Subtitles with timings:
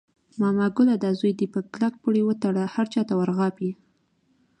[0.41, 3.71] ماما ګله دا زوی دې په کلک پړي وتړله، هر چاته ور غاپي.